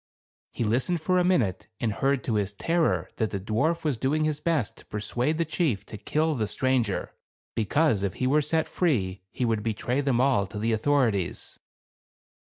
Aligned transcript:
He 0.51 0.63
listened 0.63 0.99
for 0.99 1.19
a 1.19 1.23
minute, 1.23 1.67
and 1.79 1.93
heard 1.93 2.23
to 2.23 2.33
his 2.33 2.53
terror, 2.53 3.07
that 3.17 3.29
the 3.29 3.39
dwarf 3.39 3.81
v 3.81 3.81
r 3.83 3.89
as 3.91 3.97
doing 3.99 4.23
his 4.23 4.39
best 4.39 4.75
to 4.77 4.85
persuade 4.87 5.37
the 5.37 5.45
chief 5.45 5.85
to 5.85 5.97
kill 5.99 6.33
the 6.33 6.47
stranger; 6.47 7.11
because 7.53 8.01
if 8.01 8.15
he 8.15 8.25
were 8.25 8.41
set 8.41 8.67
free, 8.67 9.21
he 9.29 9.45
would 9.45 9.61
betray 9.61 10.01
them 10.01 10.19
all 10.19 10.47
to 10.47 10.57
the 10.57 10.71
authorities. 10.73 11.59